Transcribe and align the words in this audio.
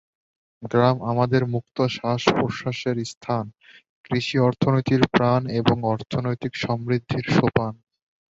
গ্রাম 0.63 0.97
আমাদের 1.03 1.41
মুক্ত 1.45 1.77
শ্বাস-প্রশ্বাসের 1.87 2.97
স্থান, 3.05 3.45
কৃষি 4.05 4.37
অর্থনীতির 4.39 5.01
প্রাণ 5.11 5.41
এবং 5.59 5.77
অর্থনৈতিক 5.85 6.53
সমৃদ্ধির 6.55 7.25
সোপান। 7.31 7.73